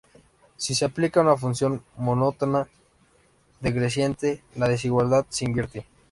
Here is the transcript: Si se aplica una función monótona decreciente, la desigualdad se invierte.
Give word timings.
Si 0.57 0.73
se 0.73 0.83
aplica 0.85 1.21
una 1.21 1.37
función 1.37 1.83
monótona 1.97 2.67
decreciente, 3.59 4.41
la 4.55 4.67
desigualdad 4.67 5.27
se 5.29 5.45
invierte. 5.45 5.85